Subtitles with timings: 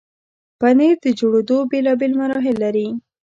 [0.59, 2.87] پنېر د جوړېدو بیلابیل مراحل لري.